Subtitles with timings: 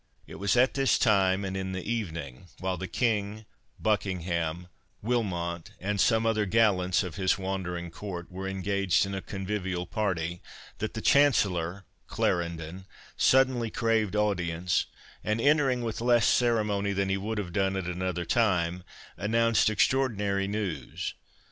[0.25, 3.45] It was at this time, and in the evening, while the King,
[3.79, 4.67] Buckingham,
[5.03, 10.41] Wilmot, and some other gallants of his wandering Court, were engaged in a convivial party,
[10.79, 14.87] that the Chancellor (Clarendon) suddenly craved audience,
[15.23, 18.83] and, entering with less ceremony than he would have done at another time,
[19.19, 21.13] announced extraordinary news.